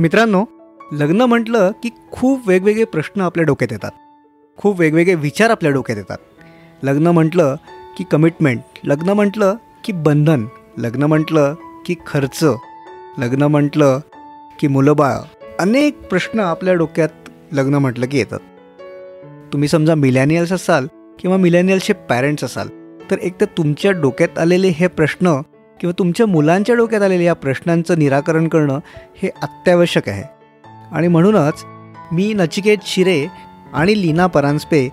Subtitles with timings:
[0.00, 0.44] मित्रांनो
[0.92, 3.90] लग्न म्हटलं की खूप वेगवेगळे प्रश्न आपल्या डोक्यात येतात.
[4.56, 6.18] खूप वेगवेगळे विचार आपल्या डोक्यात येतात.
[6.82, 7.54] लग्न म्हटलं
[7.98, 9.54] की कमिटमेंट लग्न म्हटलं
[9.84, 10.46] की बंधन
[10.78, 11.54] लग्न म्हटलं
[11.86, 12.44] की खर्च
[13.18, 14.00] लग्न म्हटलं
[14.60, 15.16] की मुलंबाळ
[15.58, 18.40] अनेक प्रश्न आपल्या डोक्यात लग्न म्हटलं की येतात.
[19.52, 20.86] तुम्ही समजा मिलॅनियल्स असाल
[21.18, 22.68] किंवा मिलॅनियल्सचे पॅरेंट्स असाल
[23.10, 25.40] तर एक तर तुमच्या डोक्यात आलेले हे प्रश्न
[25.80, 28.78] किंवा तुमच्या मुलांच्या डोक्यात आलेल्या या प्रश्नांचं निराकरण करणं
[29.22, 30.24] हे अत्यावश्यक आहे.
[30.92, 31.64] आणि म्हणूनच
[32.12, 33.26] मी नचिकेत शिरे
[33.74, 34.88] आणि लीना परांजपे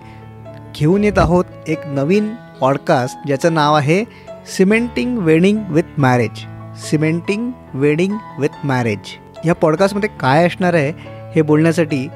[0.78, 4.04] घेऊन येत आहोत एक नवीन पॉडकास्ट ज्याचं नाव आहे
[4.46, 6.44] cementing wedding with marriage.
[6.76, 8.98] Cementing wedding with marriage.
[9.44, 10.92] या पॉडकास्टमध्ये काय असणार आहे
[11.34, 12.08] हे बोलण्यासाठी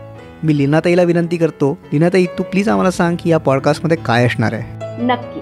[0.42, 1.78] मी लीनाताईला विनंती करतो.
[1.92, 4.96] लीनाताई तू प्लीज आम्हाला सांग की या पॉडकास्टमध्ये काय असणार आहे?
[5.04, 5.40] नक्की.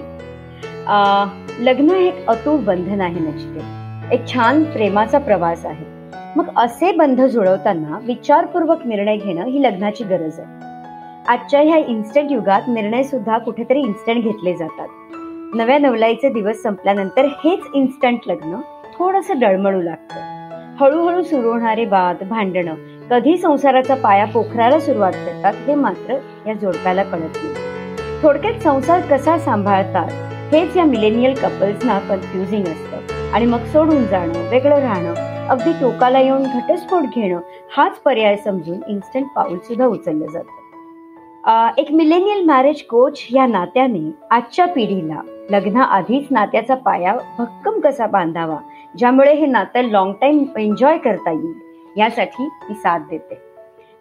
[1.61, 5.85] लग्न हे एक अतूट बंधन आहे नचिकेत एक छान प्रेमाचा प्रवास आहे.
[6.35, 10.47] मग असे बंध जुळवताना विचारपूर्वक निर्णय घेणं ही लग्नाची गरज आहे.
[11.27, 14.87] आजच्या ह्या इन्स्टंट युगात निर्णय सुद्धा कुठेतरी इन्स्टंट घेतले जातात.
[15.55, 18.55] नव्या नवलाईचे दिवस संपल्यानंतर हेच इन्स्टंट लग्न
[18.99, 20.19] थोडस डळमळू लागतं.
[20.79, 22.73] हळूहळू सुरू होणारे वाद भांडणं
[23.11, 26.17] कधी संसाराचा पाया पोखराला सुरुवात करतात हे मात्र
[26.47, 27.53] या जोडप्याला कळत नाही.
[28.23, 33.31] थोडक्यात संसार कसा सांभाळतात हेच या मिलेनियल कपल्सना कन्फ्युजिंग असतं.
[33.33, 37.39] आणि मग सोडून जाणं वेगळं राहणं अगदी टोकाला येऊन घटस्फोट घेणं
[37.75, 40.57] हाच पर्याय समजून इन्स्टंट पाऊल सुद्धा उचललं जातं.
[41.77, 48.57] एक मिलेनियल मॅरेज कोच या नात्याने आजच्या पिढीला लग्नाआधीच नात्याचा पाया भक्कम कसा बांधावा
[48.97, 51.53] ज्यामुळे हे नातं लॉंग टाइम एन्जॉय करता येईल
[51.97, 53.48] यासाठी मी साथ देते.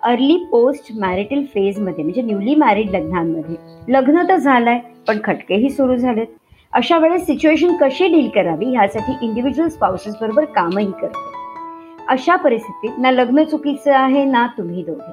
[0.09, 3.57] अर्ली पोस्ट मॅरिटल फेजमध्ये म्हणजे न्यूली मॅरिड लग्नांमध्ये.
[3.89, 4.79] लग्न तर झालंय
[5.09, 6.27] पण खटकेही सुरू झालेत.
[6.73, 13.11] अशा वेळेस सिच्युएशन कशी डील करावी ह्यासाठी इंडिव्हिज्युअल स्पाउसेस बरोबर कामही करते अशा परिस्थितीत ना
[13.11, 15.13] लग्न चुकीचं आहे ना तुम्ही दोघे.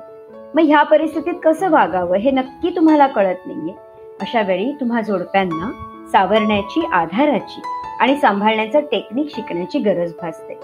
[0.55, 3.73] मग ह्या परिस्थितीत कसं वागावं हे नक्की तुम्हाला कळत नाहीये.
[4.21, 5.71] अशा वेळी तुम्हा जोडप्यांना
[6.11, 7.61] सावरण्याची आधाराची
[7.99, 10.57] आणि सांभाळण्याचं टेक्निक शिकण्याची गरज भासते.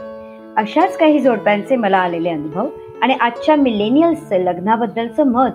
[0.58, 2.70] अशाच काही जोडप्यांचे मला आलेले अनुभव
[3.02, 5.52] आणि आजच्या मिलेनियल्सचं लग्नाबद्दलचं मत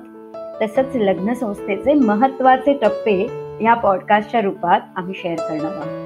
[0.63, 3.21] तसंच लग्न संस्थेचे महत्त्वाचे टप्पे
[3.63, 6.05] या पॉडकास्टच्या रूपात आम्ही शेअर करणार आहोत.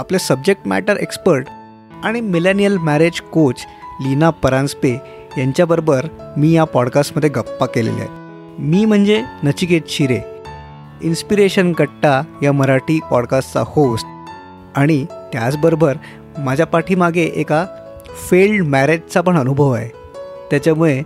[0.00, 1.48] आपले सब्जेक्ट मॅटर एक्सपर्ट
[2.04, 3.64] आणि millennial marriage coach
[4.00, 4.92] Leena Paranjpe
[5.38, 6.06] यांच्याबरोबर
[6.36, 8.60] मी या पॉडकास्टमध्ये गप्पा केलेल्या आहेत.
[8.60, 10.20] मी म्हणजे नचिकेत शिरे
[11.02, 14.06] इन्स्पिरेशन कट्टा या मराठी पॉडकास्टचा होस्ट
[14.78, 15.96] आणि त्याचबरोबर
[16.38, 17.64] माझ्या पाठीमागे एका
[18.16, 19.88] फेल्ड मॅरेजचा पण अनुभव आहे.
[20.50, 21.02] त्याच्यामुळे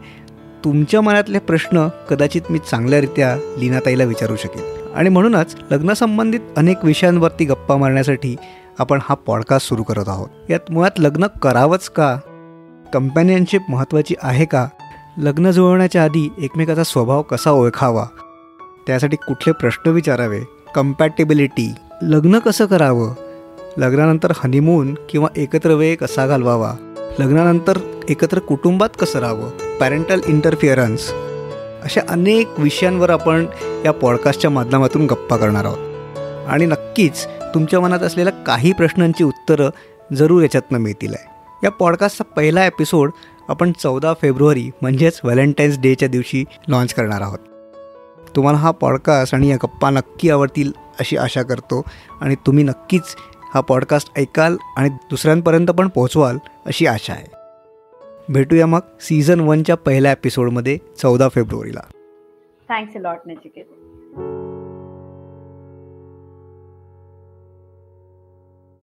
[0.64, 7.76] तुमच्या मनातले प्रश्न कदाचित मी चांगल्यारित्या लीनाताईला विचारू शकेल आणि म्हणूनच लग्नासंबंधित अनेक विषयांवरती गप्पा
[7.76, 8.36] मारण्यासाठी
[8.78, 10.28] आपण हा पॉडकास्ट सुरू करत आहोत.
[10.50, 12.16] यात मुळात लग्न करावंच का?
[12.92, 14.68] कंपॅनियनशिप महत्त्वाची आहे का?
[15.18, 18.06] लग्न जुळवण्याच्या आधी एकमेकाचा स्वभाव कसा ओळखावा?
[18.86, 20.40] त्यासाठी कुठले प्रश्न विचारावे?
[20.74, 21.72] कम्पॅटेबिलिटी
[22.02, 23.14] लग्न कसं करावं?
[23.76, 26.74] लग्नानंतर हनीमून किंवा एकत्र वेळ कसा घालवावा?
[27.18, 27.78] लग्नानंतर
[28.08, 29.78] एकत्र कुटुंबात कसं राहावं?
[29.78, 31.12] पॅरेंटल इंटरफिअरन्स
[31.82, 33.46] अशा अनेक विषयांवर आपण
[33.84, 35.78] या पॉडकास्टच्या माध्यमातून गप्पा करणार आहोत.
[36.48, 39.70] आणि नक्कीच तुमच्या मनात असलेल्या काही प्रश्नांची उत्तरं
[40.14, 41.30] जरूर याच्यातनं मिळतील आहे.
[41.64, 43.10] या पॉडकास्टचा पहिला एपिसोड
[43.48, 47.38] आपण चौदा फेब्रुवारी म्हणजेच व्हॅलेंटाईन्स डेच्या दिवशी लॉन्च करणार आहोत.
[48.36, 51.82] तुम्हाला हा पॉडकास्ट आणि या गप्पा नक्की आवडतील अशी आशा करतो.
[52.20, 53.02] आणि तुम्ही नक्कीच
[53.54, 57.26] हा पॉडकास्ट ऐकाल आणि दुसऱ्यांपर्यंत पण पोहोचवाल अशी आशा आहे.
[58.28, 61.80] भेटूया मग सीझन वनच्या पहिल्या एपिसोडमध्ये चौदा फेब्रुवारीला.
[62.68, 63.64] Thanks lot Nachiket